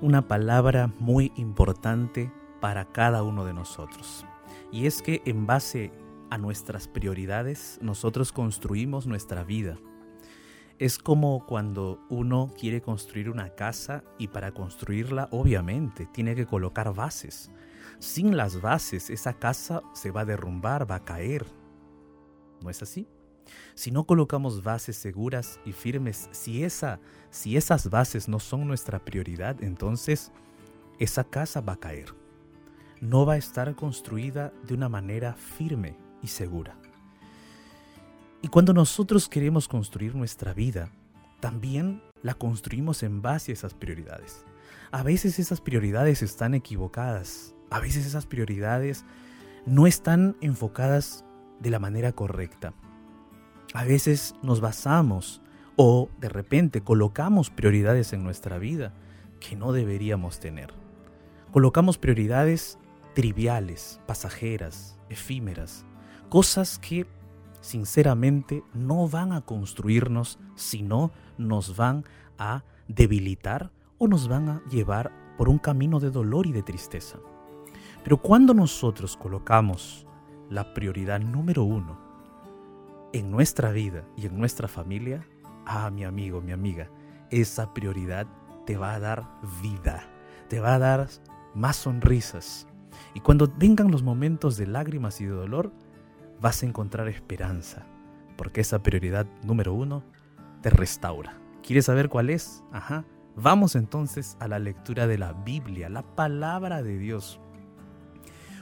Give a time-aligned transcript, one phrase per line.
[0.00, 4.24] una palabra muy importante para cada uno de nosotros.
[4.72, 5.92] Y es que en base
[6.30, 9.78] a nuestras prioridades, nosotros construimos nuestra vida.
[10.78, 16.94] Es como cuando uno quiere construir una casa y para construirla obviamente tiene que colocar
[16.94, 17.50] bases.
[17.98, 21.44] Sin las bases esa casa se va a derrumbar, va a caer.
[22.62, 23.06] ¿No es así?
[23.74, 27.00] Si no colocamos bases seguras y firmes, si, esa,
[27.30, 30.32] si esas bases no son nuestra prioridad, entonces
[30.98, 32.14] esa casa va a caer.
[33.00, 36.76] No va a estar construida de una manera firme y segura.
[38.42, 40.90] Y cuando nosotros queremos construir nuestra vida,
[41.40, 44.44] también la construimos en base a esas prioridades.
[44.92, 49.04] A veces esas prioridades están equivocadas, a veces esas prioridades
[49.66, 51.24] no están enfocadas
[51.60, 52.74] de la manera correcta.
[53.72, 55.40] A veces nos basamos
[55.76, 58.92] o de repente colocamos prioridades en nuestra vida
[59.38, 60.74] que no deberíamos tener.
[61.52, 62.78] Colocamos prioridades
[63.14, 65.84] triviales, pasajeras, efímeras,
[66.28, 67.06] cosas que
[67.60, 72.04] sinceramente no van a construirnos, sino nos van
[72.38, 77.18] a debilitar o nos van a llevar por un camino de dolor y de tristeza.
[78.02, 80.06] Pero cuando nosotros colocamos
[80.48, 82.09] la prioridad número uno
[83.12, 85.26] en nuestra vida y en nuestra familia,
[85.66, 86.88] ah, mi amigo, mi amiga,
[87.30, 88.26] esa prioridad
[88.66, 89.28] te va a dar
[89.62, 90.04] vida,
[90.48, 91.08] te va a dar
[91.54, 92.66] más sonrisas.
[93.14, 95.72] Y cuando vengan los momentos de lágrimas y de dolor,
[96.40, 97.86] vas a encontrar esperanza,
[98.36, 100.02] porque esa prioridad número uno
[100.62, 101.38] te restaura.
[101.62, 102.62] ¿Quieres saber cuál es?
[102.72, 103.04] Ajá.
[103.36, 107.40] Vamos entonces a la lectura de la Biblia, la palabra de Dios.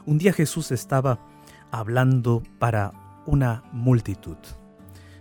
[0.06, 1.18] Un día Jesús estaba
[1.70, 4.38] hablando para una multitud.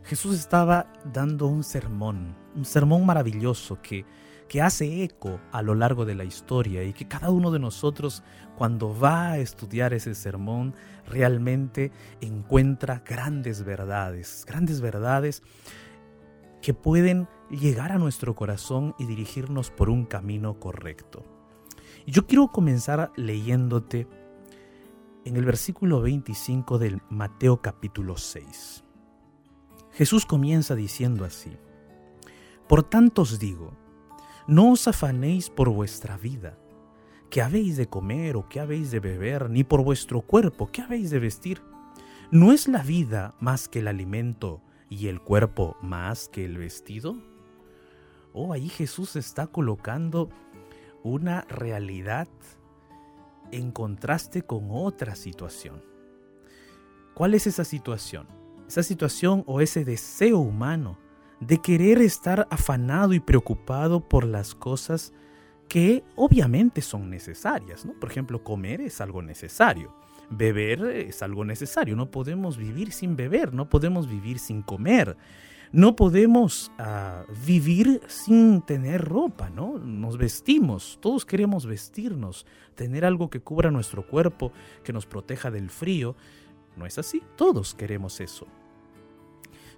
[0.04, 4.06] Jesús estaba dando un sermón, un sermón maravilloso que
[4.48, 8.24] que hace eco a lo largo de la historia y que cada uno de nosotros
[8.56, 10.74] cuando va a estudiar ese sermón
[11.06, 11.92] realmente
[12.22, 15.44] encuentra grandes verdades, grandes verdades
[16.62, 21.24] que pueden llegar a nuestro corazón y dirigirnos por un camino correcto.
[22.06, 24.08] Yo quiero comenzar leyéndote
[25.28, 28.86] en el versículo 25 del Mateo capítulo 6.
[29.92, 31.52] Jesús comienza diciendo así,
[32.70, 33.74] Por tanto os digo,
[34.48, 36.58] no os afanéis por vuestra vida,
[37.30, 41.10] qué habéis de comer o qué habéis de beber, ni por vuestro cuerpo, qué habéis
[41.10, 41.62] de vestir.
[42.32, 47.18] ¿No es la vida más que el alimento y el cuerpo más que el vestido?
[48.32, 50.30] Oh, ahí Jesús está colocando
[51.04, 52.30] una realidad
[53.52, 55.82] en contraste con otra situación.
[57.14, 58.28] ¿Cuál es esa situación?
[58.68, 60.98] Esa situación o ese deseo humano
[61.40, 65.14] de querer estar afanado y preocupado por las cosas
[65.68, 67.94] que obviamente son necesarias, ¿no?
[67.94, 69.94] Por ejemplo, comer es algo necesario,
[70.30, 75.18] beber es algo necesario, no podemos vivir sin beber, no podemos vivir sin comer,
[75.72, 79.78] no podemos ah, vivir sin tener ropa, ¿no?
[79.80, 82.46] Nos vestimos, todos queremos vestirnos,
[82.76, 84.52] tener algo que cubra nuestro cuerpo,
[84.84, 86.16] que nos proteja del frío,
[86.76, 87.22] ¿no es así?
[87.36, 88.48] Todos queremos eso.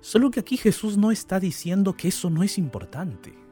[0.01, 3.48] Solo que aquí Jesús no está diciendo que eso no es importante.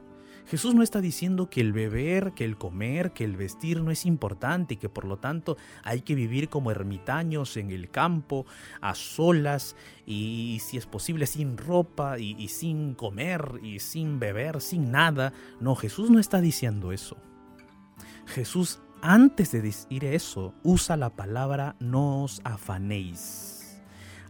[0.48, 4.06] Jesús no está diciendo que el beber, que el comer, que el vestir no es
[4.06, 8.46] importante y que por lo tanto hay que vivir como ermitaños en el campo,
[8.80, 9.76] a solas
[10.06, 15.34] y si es posible sin ropa y, sin comer y sin beber, sin nada.
[15.60, 17.18] No, Jesús no está diciendo eso.
[18.24, 23.82] Jesús antes de decir eso usa la palabra no os afanéis.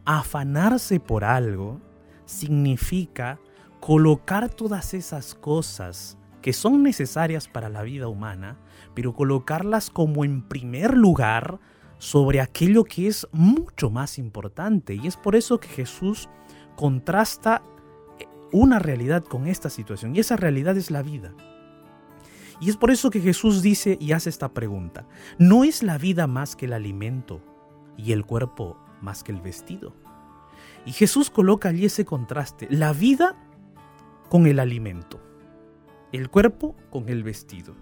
[0.05, 1.81] Afanarse por algo
[2.27, 3.39] significa
[3.81, 8.59] colocar todas esas cosas que son necesarias para la vida humana,
[8.95, 11.59] pero colocarlas como en primer lugar
[11.99, 14.95] sobre aquello que es mucho más importante.
[14.95, 16.29] Y es por eso que Jesús
[16.77, 17.63] contrasta
[18.19, 21.35] eh, una realidad con esta situación, y esa realidad es la vida.
[22.61, 25.07] Y es por eso que Jesús dice y hace esta pregunta,
[25.39, 27.41] ¿no es la vida más que el alimento
[27.97, 29.93] y el cuerpo más que el vestido?
[30.85, 33.37] Y Jesús coloca allí ese contraste, la vida
[34.29, 35.21] con el alimento,
[36.13, 37.75] el cuerpo con el vestido.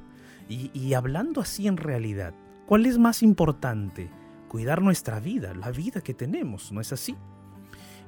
[0.49, 2.33] Y, hablando así en realidad,
[2.67, 4.11] ¿cuál es más importante?
[4.49, 7.17] Cuidar nuestra vida, la vida que tenemos, ¿no es así?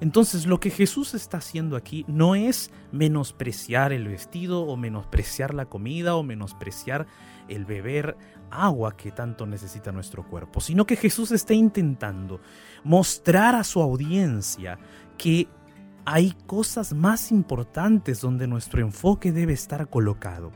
[0.00, 5.66] Entonces lo que Jesús está haciendo aquí no es menospreciar el vestido o menospreciar la
[5.66, 7.08] comida o menospreciar
[7.48, 8.16] el beber
[8.50, 12.40] agua que tanto necesita nuestro cuerpo, sino que Jesús está intentando
[12.84, 14.78] mostrar a su audiencia
[15.16, 15.48] que
[16.10, 20.52] hay cosas más importantes donde nuestro enfoque debe estar colocado.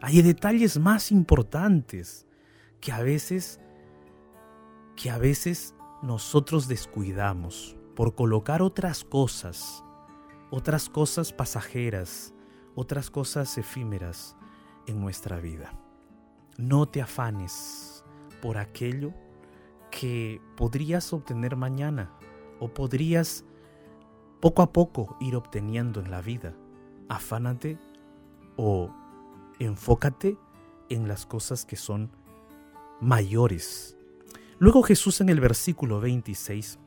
[0.00, 2.28] Hay detalles más importantes
[2.80, 3.58] que a veces
[4.94, 9.82] que a veces nosotros descuidamos por colocar otras cosas,
[10.52, 12.32] otras cosas pasajeras,
[12.76, 14.36] otras cosas efímeras
[14.86, 15.72] en nuestra vida.
[16.56, 18.04] No te afanes
[18.40, 19.12] por aquello
[19.90, 22.12] que podrías obtener mañana
[22.60, 23.44] o podrías
[24.46, 26.54] poco a poco ir obteniendo en la vida.
[27.08, 27.80] Afánate
[28.56, 28.94] o
[29.58, 30.38] enfócate
[30.88, 32.12] en las cosas que son
[33.00, 33.98] mayores.
[34.60, 36.78] Luego Jesús en el versículo 26,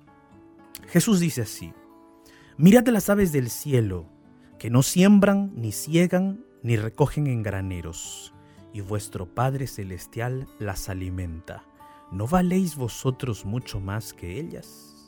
[0.88, 1.74] Jesús dice así,
[2.56, 4.06] Mirad las aves del cielo,
[4.58, 8.34] que no siembran, ni ciegan, ni recogen en graneros,
[8.72, 11.66] y vuestro Padre Celestial las alimenta.
[12.10, 14.99] ¿No valéis vosotros mucho más que ellas?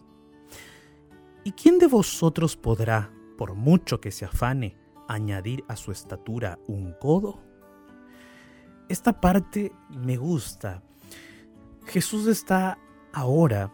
[1.43, 4.75] ¿Y quién de vosotros podrá, por mucho que se afane,
[5.07, 7.41] añadir a su estatura un codo?
[8.89, 10.83] Esta parte me gusta.
[11.87, 12.77] Jesús está
[13.11, 13.71] ahora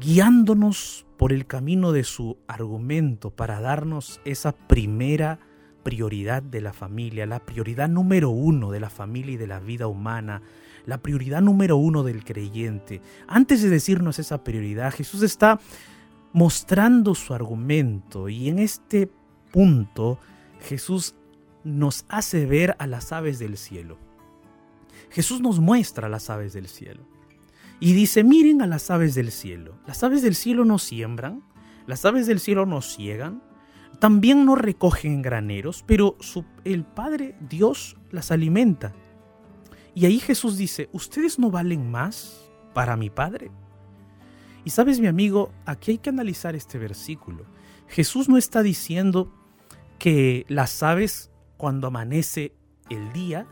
[0.00, 5.38] guiándonos por el camino de su argumento para darnos esa primera
[5.84, 9.86] prioridad de la familia, la prioridad número uno de la familia y de la vida
[9.86, 10.42] humana,
[10.86, 13.00] la prioridad número uno del creyente.
[13.28, 15.60] Antes de decirnos esa prioridad, Jesús está
[16.32, 19.10] mostrando su argumento y en este
[19.50, 20.18] punto
[20.60, 21.14] Jesús
[21.64, 23.98] nos hace ver a las aves del cielo.
[25.10, 27.02] Jesús nos muestra a las aves del cielo
[27.80, 29.74] y dice, miren a las aves del cielo.
[29.86, 31.42] Las aves del cielo no siembran,
[31.86, 33.42] las aves del cielo no ciegan,
[33.98, 36.16] también no recogen graneros, pero
[36.64, 38.92] el Padre Dios las alimenta.
[39.94, 43.50] Y ahí Jesús dice, ¿ustedes no valen más para mi Padre?
[44.64, 47.44] Y sabes mi amigo, aquí hay que analizar este versículo.
[47.88, 49.32] Jesús no está diciendo
[49.98, 52.54] que las aves cuando amanece
[52.88, 53.46] el día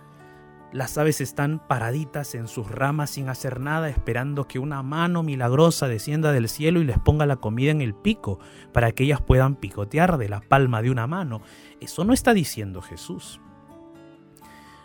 [0.71, 5.89] las aves están paraditas en sus ramas sin hacer nada, esperando que una mano milagrosa
[5.89, 8.39] descienda del cielo y les ponga la comida en el pico,
[8.73, 11.41] para que ellas puedan picotear de la palma de una mano.
[11.81, 13.41] Eso no está diciendo Jesús.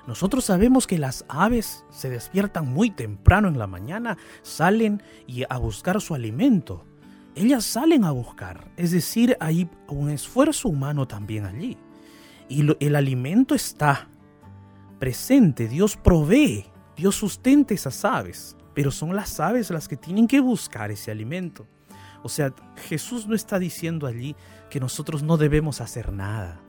[0.07, 5.57] Nosotros sabemos que las aves se despiertan muy temprano en la mañana, salen y a
[5.57, 6.85] buscar su alimento.
[7.35, 11.77] Ellas salen a buscar, es decir, hay un esfuerzo humano también allí.
[12.49, 14.07] Y el alimento está,
[14.99, 16.65] presente, Dios provee,
[16.95, 21.65] Dios sustenta esas aves, pero son las aves las que tienen que buscar ese alimento.
[22.23, 22.53] O sea,
[22.87, 24.35] Jesús no está diciendo allí
[24.69, 26.61] que nosotros no debemos hacer nada.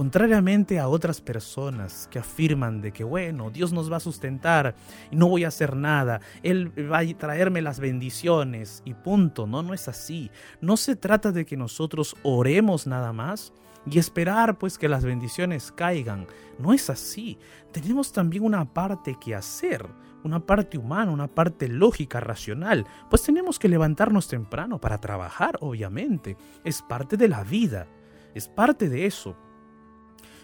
[0.00, 4.74] Contrariamente a otras personas que afirman de que, bueno, Dios nos va a sustentar
[5.10, 9.46] y no voy a hacer nada, Él va a traerme las bendiciones y punto.
[9.46, 10.30] No, no es así.
[10.62, 13.52] No se trata de que nosotros oremos nada más
[13.84, 16.26] y esperar pues que las bendiciones caigan.
[16.58, 17.36] No es así.
[17.70, 19.86] Tenemos también una parte que hacer,
[20.24, 22.86] una parte humana, una parte lógica, racional.
[23.10, 26.38] Pues tenemos que levantarnos temprano para trabajar, obviamente.
[26.64, 27.86] Es parte de la vida,
[28.34, 29.36] es parte de eso.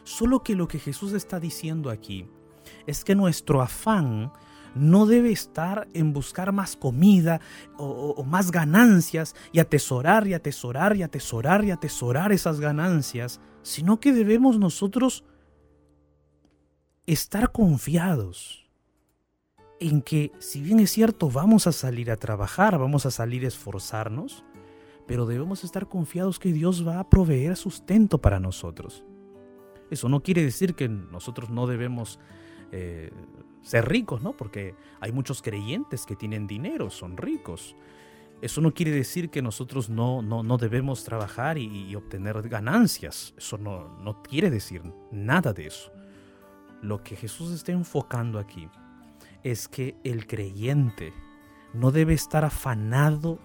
[0.07, 2.29] Solo que lo que Jesús está diciendo aquí
[2.87, 4.33] es que nuestro afán
[4.77, 7.41] no debe estar en buscar más comida
[7.77, 14.13] o, más ganancias y atesorar y atesorar y atesorar y atesorar esas ganancias, sino que
[14.13, 15.25] debemos nosotros
[17.07, 18.71] estar confiados
[19.81, 23.49] en que si bien es cierto vamos a salir a trabajar, vamos a salir a
[23.49, 24.45] esforzarnos,
[25.09, 29.05] pero debemos estar confiados que Dios va a proveer sustento para nosotros.
[29.91, 32.19] Eso no quiere decir que nosotros no debemos
[32.73, 33.11] eh,
[33.63, 34.37] ser ricos, ¿no?
[34.37, 37.75] Porque hay muchos creyentes que tienen dinero, son ricos.
[38.43, 43.35] Eso no quiere decir que nosotros no, no, debemos trabajar y, obtener ganancias.
[43.37, 45.91] Eso no, no quiere decir nada de eso.
[46.83, 48.69] Lo que Jesús está enfocando aquí
[49.43, 51.13] es que el creyente
[51.73, 53.39] no debe estar afanado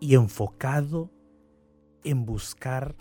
[0.00, 1.10] y enfocado
[2.04, 2.94] en buscar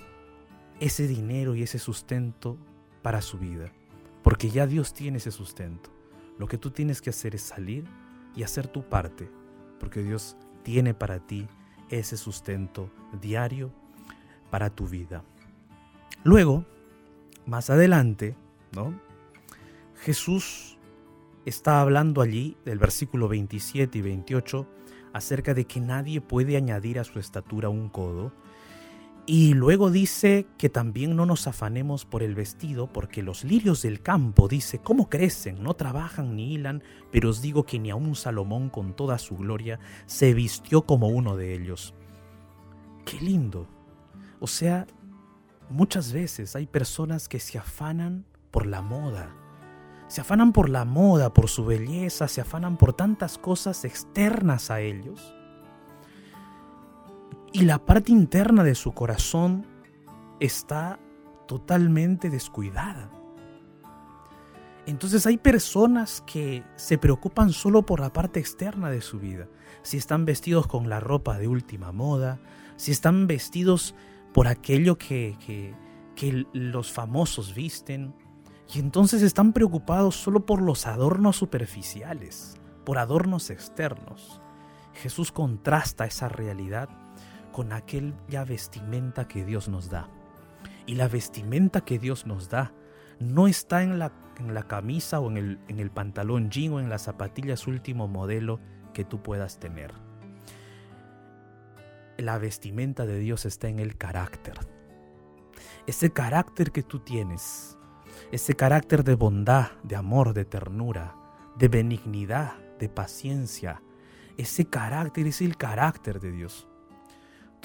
[0.80, 2.58] ese dinero y ese sustento
[3.02, 3.72] para su vida
[4.26, 5.92] porque ya Dios tiene ese sustento.
[6.40, 7.86] Lo que tú tienes que hacer es salir
[8.36, 9.30] y hacer tu parte,
[9.80, 11.48] porque Dios tiene para ti
[11.92, 12.90] ese sustento
[13.22, 13.72] diario
[14.50, 15.24] para tu vida.
[16.24, 16.66] Luego,
[17.46, 18.36] más adelante,
[18.72, 19.00] ¿no?
[20.00, 20.80] Jesús
[21.46, 24.68] está hablando allí del versículo 27 y 28
[25.14, 28.34] acerca de que nadie puede añadir a su estatura un codo,
[29.28, 34.02] y luego dice que también no nos afanemos por el vestido, porque los lirios del
[34.02, 35.64] campo, dice, ¿cómo crecen?
[35.64, 39.80] No trabajan ni hilan, pero os digo que ni aun Salomón con toda su gloria
[40.06, 41.96] se vistió como uno de ellos.
[43.04, 43.68] Qué lindo.
[44.40, 44.86] O sea,
[45.72, 49.36] muchas veces hay personas que se afanan por la moda.
[50.08, 54.82] Se afanan por la moda, por su belleza, se afanan por tantas cosas externas a
[54.82, 55.34] ellos.
[57.56, 59.66] Y la parte interna de su corazón
[60.42, 61.00] está
[61.48, 63.10] totalmente descuidada.
[64.86, 69.48] Entonces hay personas que se preocupan solo por la parte externa de su vida.
[69.84, 72.42] Si están vestidos con la ropa de última moda,
[72.76, 73.96] si están vestidos
[74.34, 75.38] por aquello que,
[76.14, 78.14] que, los famosos visten.
[78.74, 84.42] Y entonces están preocupados solo por los adornos superficiales, por adornos externos.
[84.92, 87.05] Jesús contrasta esa realidad
[87.56, 90.10] con aquella vestimenta que Dios nos da.
[90.86, 92.74] Y la vestimenta que Dios nos da
[93.18, 96.82] no está en la, en la camisa o en el, en el pantalón jean o
[96.82, 98.60] en las zapatillas último modelo
[98.94, 99.94] que tú puedas tener.
[102.18, 104.56] La vestimenta de Dios está en el carácter.
[105.88, 107.78] Ese carácter que tú tienes,
[108.34, 111.16] ese carácter de bondad, de amor, de ternura,
[111.58, 113.82] de benignidad, de paciencia,
[114.36, 116.68] ese carácter es el carácter de Dios.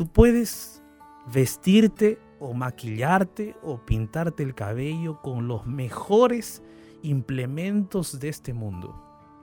[0.00, 0.82] Tú puedes
[1.30, 6.62] vestirte o maquillarte o pintarte el cabello con los mejores
[7.02, 8.98] implementos de este mundo,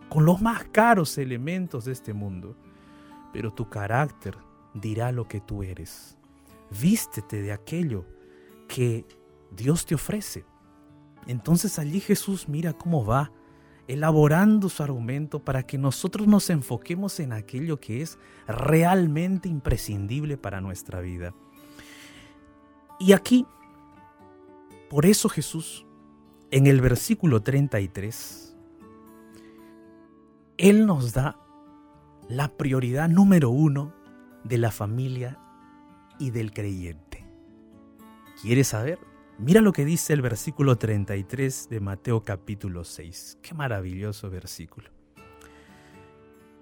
[0.09, 2.57] con los más caros elementos de este mundo,
[3.31, 4.35] pero tu carácter
[4.73, 6.17] dirá lo que tú eres.
[6.81, 8.05] Vístete de aquello
[8.67, 9.05] que
[9.51, 10.43] Dios te ofrece.
[11.27, 13.31] Entonces allí Jesús mira cómo va
[13.87, 18.17] elaborando su argumento para que nosotros nos enfoquemos en aquello que es
[18.47, 21.33] realmente imprescindible para nuestra vida.
[22.99, 23.45] Y aquí,
[24.89, 25.85] por eso Jesús,
[26.51, 28.55] en el versículo 33,
[30.57, 31.39] Él nos da
[32.27, 33.93] la prioridad número uno
[34.43, 35.39] de la familia
[36.19, 37.25] y del creyente.
[38.41, 38.99] ¿Quieres saber?
[39.39, 43.37] Mira lo que dice el versículo 33 de Mateo capítulo 6.
[43.43, 44.89] Qué maravilloso versículo.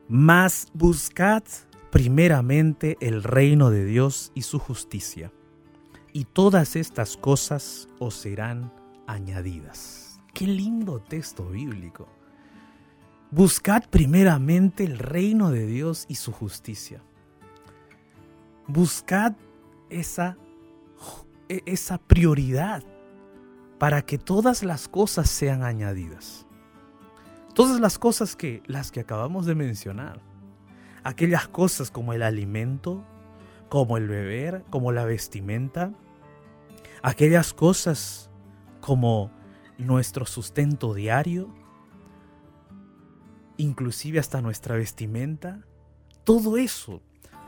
[0.10, 1.44] Mas buscad
[1.90, 5.32] primeramente el reino de Dios y su justicia,
[6.12, 8.74] y todas estas cosas os serán
[9.08, 10.20] añadidas.
[10.34, 12.10] Qué lindo texto bíblico.
[13.32, 17.02] Buscad primeramente el reino de Dios y su justicia.
[18.68, 19.34] Buscad
[19.90, 20.38] esa
[21.48, 22.84] esa prioridad
[23.80, 26.46] para que todas las cosas sean añadidas.
[27.54, 30.22] Todas las cosas que las que acabamos de mencionar.
[31.04, 33.04] Aquellas cosas como el alimento,
[33.70, 35.94] como el beber, como la vestimenta,
[37.04, 38.30] aquellas cosas
[38.82, 39.32] como
[39.78, 41.54] nuestro sustento diario,
[43.58, 45.66] inclusive hasta nuestra vestimenta,
[46.24, 47.02] todo eso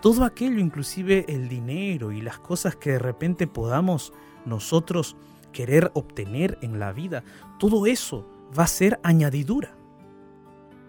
[0.07, 4.13] todo aquello, inclusive el dinero y las cosas que de repente podamos
[4.45, 5.17] nosotros
[5.51, 7.25] querer obtener en la vida,
[7.59, 8.25] todo eso
[8.57, 9.75] va a ser añadidura.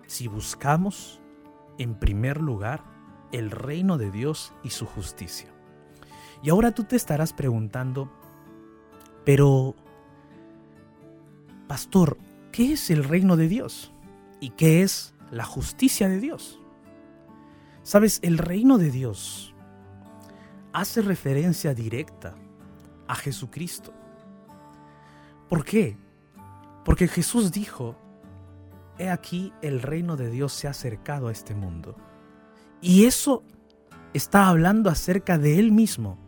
[0.06, 1.20] Si buscamos,
[1.78, 2.84] en primer lugar,
[3.32, 5.48] el reino de Dios y su justicia.
[6.40, 8.08] Y ahora tú te estarás preguntando,
[9.25, 9.75] pero,
[11.66, 12.18] pastor,
[12.52, 13.90] ¿qué es el reino de Dios?
[14.38, 16.60] ¿Y qué es la justicia de Dios?
[17.88, 19.54] Sabes, el reino de Dios
[20.75, 22.35] hace referencia directa
[23.07, 23.95] a Jesucristo.
[25.49, 25.97] ¿Por qué?
[26.85, 27.97] Porque Jesús dijo,
[28.99, 31.97] he aquí el reino de Dios se ha acercado a este mundo.
[32.83, 33.42] Y eso
[34.12, 36.18] está hablando acerca de Él mismo.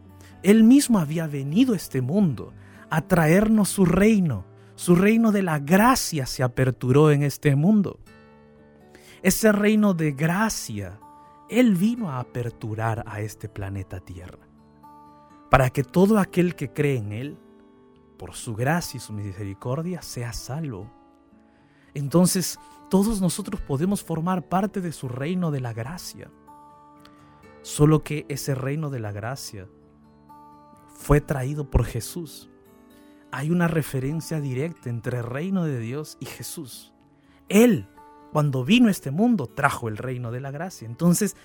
[0.43, 2.55] Él mismo había venido a este mundo
[2.89, 4.47] a traernos su reino.
[4.77, 8.01] Su reino de la gracia se aperturó en este mundo.
[9.23, 10.99] Ese reino de gracia
[11.51, 14.39] él vino a aperturar a este planeta Tierra,
[15.51, 17.39] para que todo aquel que cree en Él,
[18.17, 20.89] por su gracia y su misericordia, sea salvo.
[21.93, 22.57] Entonces,
[22.89, 26.31] todos nosotros podemos formar parte de su reino de la gracia.
[27.63, 29.67] Solo que ese reino de la gracia
[30.87, 32.49] fue traído por Jesús.
[33.33, 36.93] Hay una referencia directa entre el reino de Dios y Jesús.
[37.49, 37.89] Él
[38.33, 40.87] cuando vino este mundo, trajo el reino de la gracia.
[40.87, 41.37] Entonces,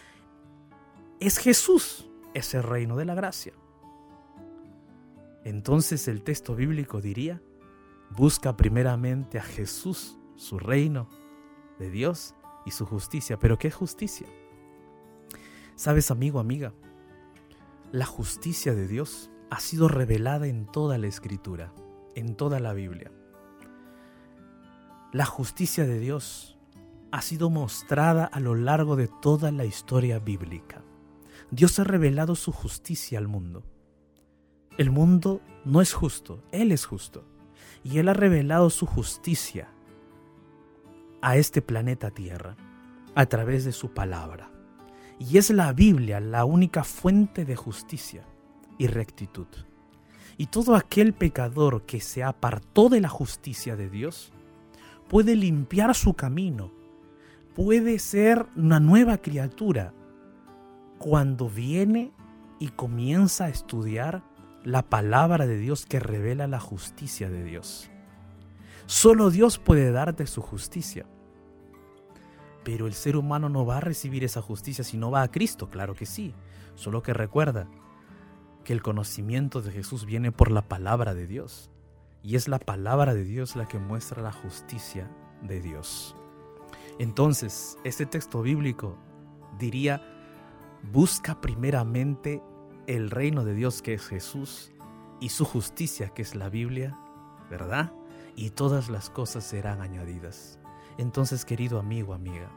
[1.20, 3.54] es Jesús ese reino de la gracia.
[5.44, 7.42] Entonces el texto bíblico diría,
[8.10, 11.08] busca primeramente a Jesús, su reino
[11.80, 13.38] de Dios y su justicia.
[13.40, 14.28] Pero ¿qué es justicia?
[15.76, 16.74] Sabes, amigo, amiga,
[17.92, 21.74] la justicia de Dios ha sido revelada en toda la escritura,
[22.16, 23.12] en toda la Biblia.
[25.14, 26.55] La justicia de Dios
[27.16, 30.84] ha sido mostrada a lo largo de toda la historia bíblica.
[31.50, 33.64] Dios ha revelado su justicia al mundo.
[34.78, 37.24] El mundo no es justo, Él es justo.
[37.86, 39.70] y Él ha revelado su justicia
[41.22, 42.58] a este planeta Tierra
[43.16, 44.52] a través de su palabra.
[45.18, 48.26] Y es la Biblia la única fuente de justicia
[48.78, 49.48] y rectitud.
[50.36, 54.34] Y todo aquel pecador que se apartó de la justicia de Dios
[55.08, 56.72] puede limpiar su camino,
[57.56, 59.94] puede ser una nueva criatura
[61.00, 62.12] cuando viene
[62.60, 64.24] y comienza a estudiar
[64.64, 67.90] la palabra de Dios que revela la justicia de Dios.
[68.88, 71.06] Solo Dios puede darte su justicia.
[72.64, 75.70] Pero el ser humano no va a recibir esa justicia si no va a Cristo,
[75.70, 76.34] claro que sí.
[76.76, 77.68] Solo que recuerda
[78.64, 81.70] que el conocimiento de Jesús viene por la palabra de Dios.
[82.22, 85.10] Y es la palabra de Dios la que muestra la justicia
[85.44, 86.16] de Dios.
[87.00, 88.98] Entonces, este texto bíblico
[89.60, 90.02] diría,
[90.92, 92.42] busca primeramente
[92.88, 94.72] el reino de Dios que es Jesús
[95.20, 96.98] y su justicia que es la Biblia,
[97.50, 97.92] ¿verdad?
[98.36, 100.60] Y todas las cosas serán añadidas.
[100.98, 102.50] Entonces, querido amigo, amiga,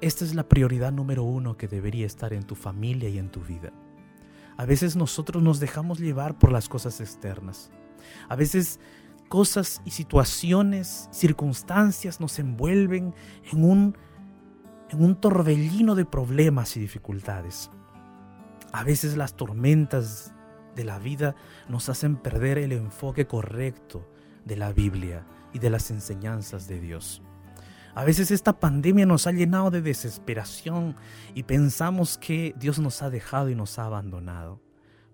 [0.00, 3.40] esta es la prioridad número uno que debería estar en tu familia y en tu
[3.40, 3.72] vida.
[4.56, 7.70] A veces nosotros nos dejamos llevar por las cosas externas.
[8.28, 8.80] A veces
[9.28, 13.14] cosas y situaciones, circunstancias nos envuelven
[13.52, 13.96] en un,
[14.90, 17.70] en un torbellino de problemas y dificultades.
[18.72, 20.32] A veces las tormentas
[20.74, 21.34] de la vida
[21.68, 24.08] nos hacen perder el enfoque correcto
[24.44, 27.22] de la Biblia y de las enseñanzas de Dios.
[27.94, 30.94] A veces esta pandemia nos ha llenado de desesperación
[31.34, 34.60] y pensamos que Dios nos ha dejado y nos ha abandonado.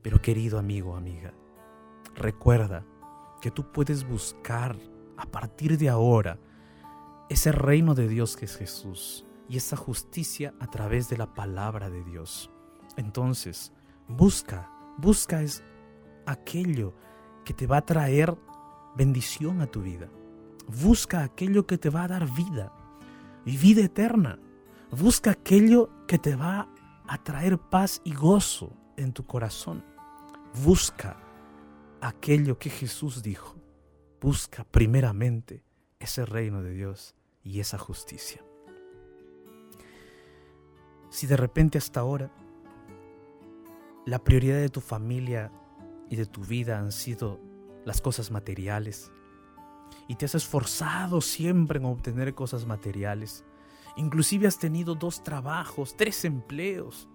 [0.03, 1.33] Pero querido amigo, amiga,
[2.15, 2.85] recuerda
[3.45, 4.75] que tú puedes buscar
[5.19, 6.39] a partir de ahora
[7.29, 11.91] ese reino de Dios que es Jesús y esa justicia a través de la palabra
[11.91, 12.51] de Dios.
[12.97, 13.71] Entonces,
[14.09, 15.63] busca, busca es
[16.25, 16.95] aquello
[17.45, 18.35] que te va a traer
[18.97, 20.09] bendición a tu vida.
[20.67, 22.73] Busca aquello que te va a dar vida
[23.45, 24.39] y vida eterna.
[24.91, 26.71] Busca aquello que te va
[27.07, 29.85] a traer paz y gozo en tu corazón.
[30.65, 31.19] Busca
[32.05, 33.57] aquello que Jesús dijo.
[34.21, 35.65] Busca primeramente
[35.99, 38.45] ese reino de Dios y esa justicia.
[41.11, 42.31] Si de repente hasta ahora
[44.05, 45.51] la prioridad de tu familia
[46.11, 47.41] y de tu vida han sido
[47.85, 49.11] las cosas materiales.
[50.09, 53.45] Y te has esforzado siempre en obtener cosas materiales.
[53.97, 57.09] Inclusive has tenido dos trabajos, tres empleos.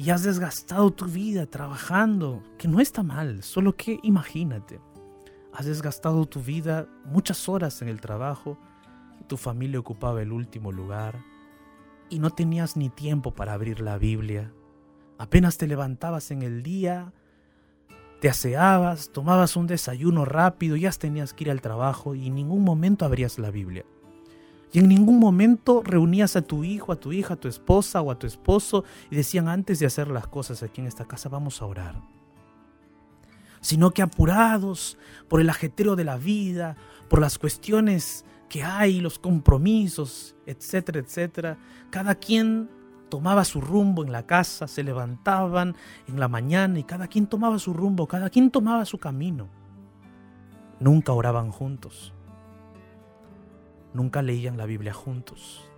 [0.00, 4.80] Y has desgastado tu vida trabajando, que no está mal, solo que imagínate.
[5.52, 8.56] Has desgastado tu vida muchas horas en el trabajo,
[9.26, 11.22] tu familia ocupaba el último lugar
[12.08, 14.54] y no tenías ni tiempo para abrir la Biblia,
[15.18, 17.12] Apenas te levantabas en el día,
[18.22, 22.64] te aseabas, tomabas un desayuno rápido, ya tenías que ir al trabajo y en ningún
[22.64, 23.84] momento abrías la Biblia.
[24.72, 28.10] Y en ningún momento reunías a tu hijo, a tu hija, a tu esposa o
[28.10, 31.60] a tu esposo y decían antes de hacer las cosas aquí en esta casa vamos
[31.60, 32.00] a orar.
[33.60, 34.96] Sino que apurados
[35.28, 36.76] por el ajetreo de la vida,
[37.08, 41.58] por las cuestiones que hay, los compromisos, etcétera, etcétera,
[41.90, 42.70] cada quien
[43.08, 47.58] tomaba su rumbo en la casa, se levantaban en la mañana y cada quien tomaba
[47.58, 49.48] su rumbo, cada quien tomaba su camino.
[50.78, 52.14] Nunca oraban juntos.
[53.92, 55.68] Nunca leían la Biblia juntos.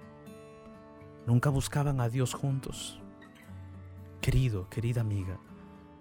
[1.27, 3.01] Nunca buscaban a Dios juntos.
[4.21, 5.39] Querido, querida amiga,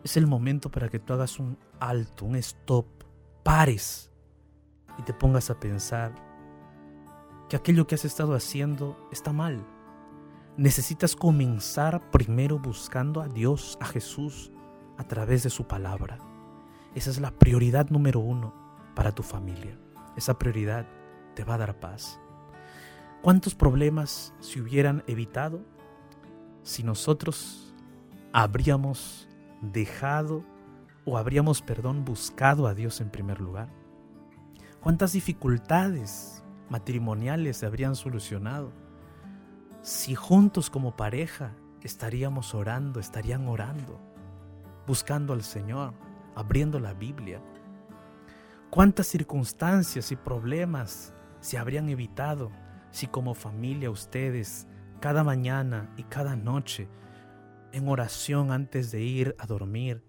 [0.04, 2.86] es el momento para que tú hagas un alto, un stop,
[3.44, 4.12] pares
[4.98, 6.14] y te pongas a pensar
[7.50, 9.66] que aquello que has estado haciendo está mal
[10.58, 14.52] necesitas comenzar primero buscando a Dios, a Jesús,
[14.98, 16.20] a través de su palabra.
[16.94, 18.54] Esa es la prioridad número uno
[18.96, 19.78] para tu familia.
[20.16, 20.86] Esa prioridad
[21.42, 22.20] te va a dar paz.
[23.24, 25.66] ¿Cuántos problemas se hubieran evitado
[26.62, 27.74] si nosotros
[28.32, 29.28] habríamos
[29.60, 30.46] dejado
[31.04, 33.70] o habríamos, perdón, buscado a Dios en primer lugar?
[34.82, 38.72] ¿Cuántas dificultades matrimoniales se habrían solucionado
[39.82, 44.00] si juntos como pareja estaríamos orando, estarían orando,
[44.86, 45.96] buscando al Señor,
[46.36, 47.42] abriendo la Biblia.
[48.70, 52.52] ¿Cuántas circunstancias y problemas se habrían evitado
[52.92, 54.68] si como familia ustedes
[55.00, 56.88] cada mañana y cada noche
[57.74, 60.04] en oración antes de ir a dormir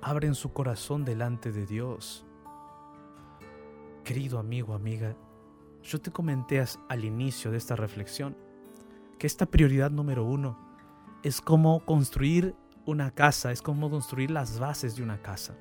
[0.00, 2.26] abren su corazón delante de Dios?
[4.04, 5.16] Querido amigo, amiga,
[5.82, 8.36] yo te comenté al inicio de esta reflexión
[9.18, 10.58] que esta prioridad número uno
[11.22, 12.54] es cómo construir
[12.86, 15.56] una casa, es cómo construir las bases de una casa.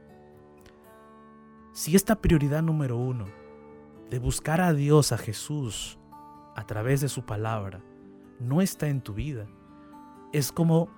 [1.72, 3.26] Si esta prioridad número uno,
[4.14, 5.98] de buscar a Dios, a Jesús,
[6.56, 7.82] a través de su palabra,
[8.40, 9.48] no está en tu vida,
[10.32, 10.92] es como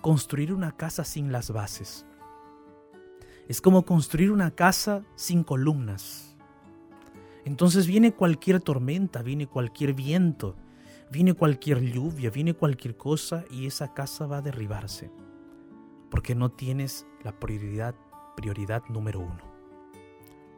[0.00, 2.06] construir una casa sin las bases.
[3.48, 6.36] Es como construir una casa sin columnas.
[7.44, 10.54] Entonces viene cualquier tormenta, viene cualquier viento,
[11.10, 15.10] viene cualquier lluvia, viene cualquier cosa y esa casa va a derribarse.
[16.08, 17.96] Porque no tienes la prioridad,
[18.36, 19.53] prioridad número uno.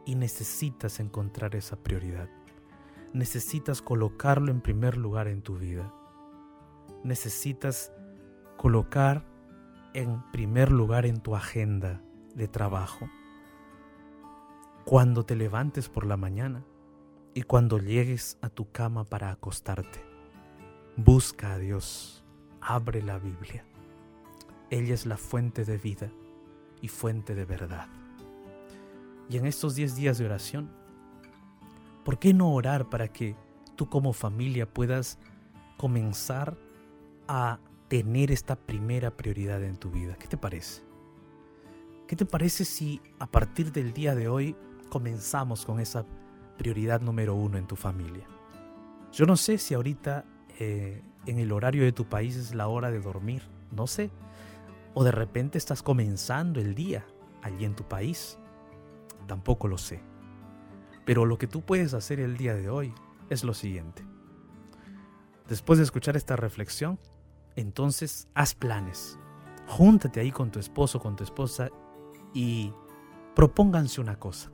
[0.07, 2.29] Y necesitas encontrar esa prioridad.
[3.13, 5.93] Necesitas colocarlo en primer lugar en tu vida.
[7.03, 7.91] Necesitas
[8.57, 9.23] colocar
[9.93, 12.01] en primer lugar en tu agenda
[12.35, 13.09] de trabajo.
[14.85, 16.63] Cuando te levantes por la mañana
[17.33, 20.05] y cuando llegues a tu cama para acostarte,
[20.95, 22.23] busca a Dios,
[22.61, 23.65] abre la Biblia.
[24.69, 26.09] Ella es la fuente de vida
[26.81, 27.89] y fuente de verdad.
[29.29, 30.69] Y en estos 10 días de oración,
[32.05, 33.35] ¿por qué no orar para que
[33.75, 35.19] tú como familia puedas
[35.77, 36.57] comenzar
[37.27, 40.15] a tener esta primera prioridad en tu vida?
[40.15, 40.81] ¿Qué te parece?
[42.07, 44.55] ¿Qué te parece si a partir del día de hoy
[44.89, 46.05] comenzamos con esa
[46.57, 48.25] prioridad número uno en tu familia?
[49.11, 50.23] Yo no sé si ahorita
[50.59, 54.09] eh, en el horario de tu país es la hora de dormir, no sé.
[54.93, 57.05] O de repente estás comenzando el día
[57.43, 58.37] allí en tu país.
[59.27, 60.01] Tampoco lo sé.
[61.05, 62.93] Pero lo que tú puedes hacer el día de hoy
[63.29, 64.05] es lo siguiente.
[65.47, 66.99] Después de escuchar esta reflexión,
[67.55, 69.19] entonces haz planes.
[69.67, 71.69] Júntate ahí con tu esposo, con tu esposa
[72.33, 72.73] y
[73.35, 74.51] propónganse una cosa.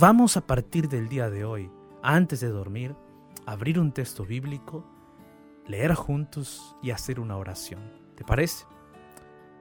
[0.00, 1.70] Vamos a partir del día de hoy,
[2.02, 2.96] antes de dormir,
[3.46, 4.84] abrir un texto bíblico,
[5.66, 7.92] leer juntos y hacer una oración.
[8.16, 8.64] ¿Te parece?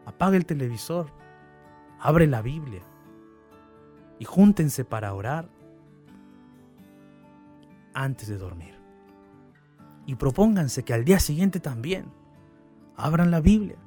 [0.06, 1.12] Apaga el televisor,
[2.00, 2.82] abre la Biblia
[4.22, 5.50] y júntense para orar
[7.96, 8.80] antes de dormir.
[10.06, 12.06] Y propónganse que al día siguiente también
[12.96, 13.78] abran la Biblia,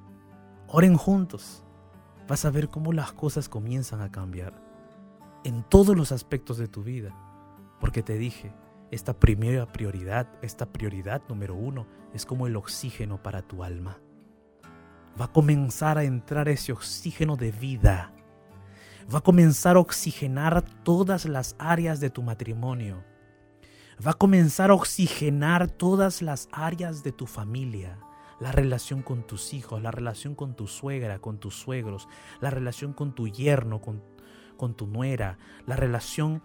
[0.66, 1.62] oren juntos
[2.26, 4.60] vas a ver cómo las cosas comienzan a cambiar
[5.44, 7.14] en todos los aspectos de tu vida.
[7.78, 8.52] Porque te dije,
[8.90, 14.00] esta primera prioridad, esta prioridad número uno, es como el oxígeno para tu alma.
[15.20, 18.13] Va a comenzar a entrar ese oxígeno de vida.
[19.12, 23.04] Va a comenzar a oxigenar todas las áreas de tu matrimonio.
[24.04, 27.98] Va a comenzar a oxigenar todas las áreas de tu familia
[28.40, 32.08] la relación con tus hijos, la relación con tu suegra, con tus suegros,
[32.40, 34.02] la relación con tu yerno, con,
[34.56, 36.42] con tu nuera, la relación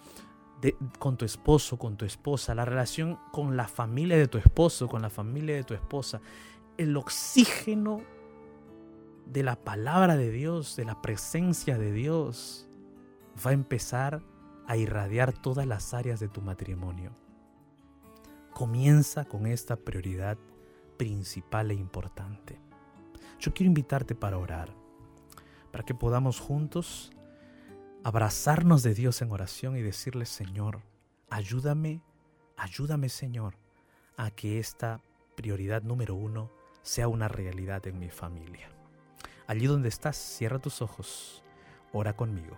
[1.00, 5.02] con tu esposo, con tu esposa, la relación con la familia de tu esposo, con
[5.02, 6.22] la familia de tu esposa.
[6.78, 8.02] El oxígeno
[9.30, 12.68] de la palabra de Dios, de la presencia de Dios,
[13.46, 14.24] va a empezar
[14.65, 17.12] a irradiar todas las áreas de tu matrimonio.
[18.54, 20.38] Comienza con esta prioridad
[20.98, 22.60] principal e importante.
[23.39, 24.74] Yo quiero invitarte para orar,
[25.72, 27.12] para que podamos juntos
[28.04, 30.82] abrazarnos de Dios en oración y decirle, Señor,
[31.30, 32.02] ayúdame,
[32.58, 33.56] ayúdame Señor,
[34.18, 35.02] a que esta
[35.36, 38.70] prioridad número uno sea una realidad en mi familia.
[39.50, 41.42] Allí donde estás, cierra tus ojos,
[41.92, 42.56] ora conmigo.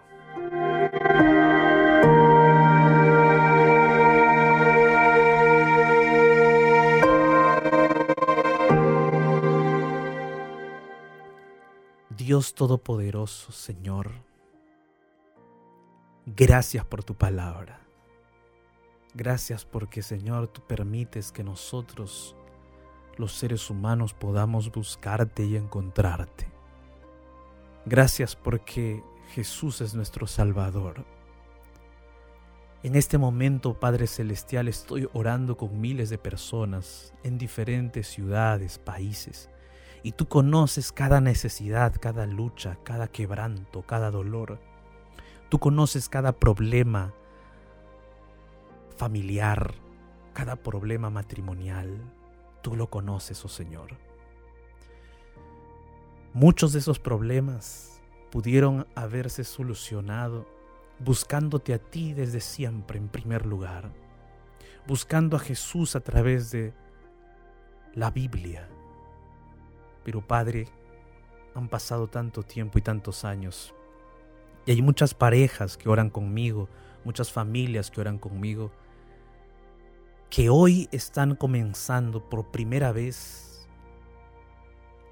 [12.10, 14.12] Dios Todopoderoso, Señor,
[16.26, 17.80] gracias por tu palabra.
[19.14, 22.36] Gracias porque, Señor, tú permites que nosotros,
[23.16, 26.51] los seres humanos, podamos buscarte y encontrarte.
[27.86, 31.04] Gracias porque Jesús es nuestro Salvador.
[32.84, 39.50] En este momento, Padre Celestial, estoy orando con miles de personas en diferentes ciudades, países
[40.04, 44.60] y tú conoces cada necesidad, cada lucha, cada quebranto, cada dolor.
[45.50, 47.14] Tú conoces cada problema
[48.96, 49.74] familiar,
[50.34, 52.00] cada problema matrimonial.
[52.62, 54.11] Tú lo conoces, oh Señor.
[56.34, 60.48] Muchos de esos problemas pudieron haberse solucionado
[61.00, 63.92] buscándote a ti desde siempre en primer lugar,
[64.88, 66.74] buscando a Jesús a través de
[67.94, 68.70] la Biblia,
[70.06, 70.70] pero Padre,
[71.54, 73.74] han pasado tanto tiempo y tantos años.
[74.66, 76.70] Y hay muchas parejas que oran conmigo,
[77.04, 78.72] muchas familias que oran conmigo,
[80.30, 83.51] que hoy están comenzando por primera vez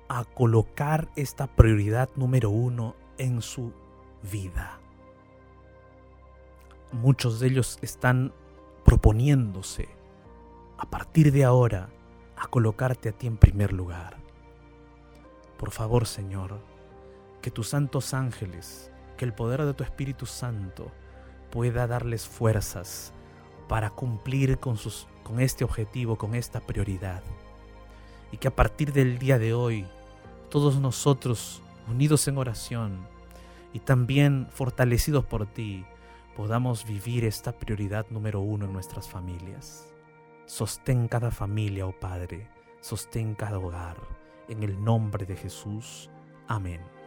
[0.10, 3.72] a colocar esta prioridad número uno en su
[4.32, 4.80] vida.
[6.92, 8.34] muchos de ellos están
[8.84, 9.88] proponiéndose
[10.80, 11.90] a partir de ahora
[12.36, 14.18] a colocarte a ti en primer lugar.
[15.58, 16.60] Por favor, Señor,
[17.42, 20.92] que tus santos ángeles, que el poder de tu Espíritu Santo
[21.52, 23.14] pueda darles fuerzas
[23.68, 27.22] para cumplir con, sus, con este objetivo, con esta prioridad.
[28.32, 29.86] Y que a partir del día de hoy,
[30.50, 33.08] todos nosotros, unidos en oración
[33.74, 35.86] y también fortalecidos por ti,
[36.36, 39.94] podamos vivir esta prioridad número uno en nuestras familias.
[40.46, 42.48] Sostén cada familia, oh Padre,
[42.82, 43.98] sostén cada hogar.
[44.48, 46.10] En el nombre de Jesús.
[46.48, 46.99] Amén.